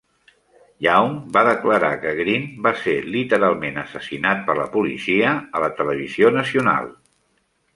[0.85, 6.33] Young va declarar que Green va ser "literalment assassinat per la policia" a la televisió
[6.41, 6.91] nacional.